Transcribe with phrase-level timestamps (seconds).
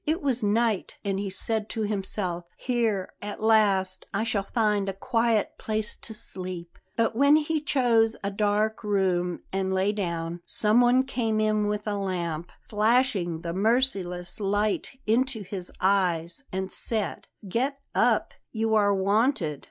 [0.03, 4.93] It was night, and he said to himself: "Here, at last, I shall find a
[4.93, 11.03] quiet place to sleep." But when he chose a dark room and lay down, someone
[11.03, 17.77] came in with a lamp, flashing the merciless light into his eyes, and said: "Get
[17.93, 19.59] up; you are wanted."